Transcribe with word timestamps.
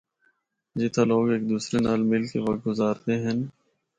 جتھا 0.79 1.03
لوگ 1.09 1.23
ہک 1.31 1.41
دوسرے 1.51 1.77
نال 1.85 2.01
مل 2.09 2.23
کے 2.31 2.39
وقت 2.45 2.61
گزاردے 2.67 3.15
ہن۔ 3.23 3.37